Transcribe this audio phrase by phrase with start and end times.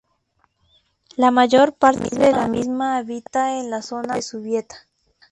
[1.15, 4.75] La mayor parte de la misma habita en la zona norte de Zubieta.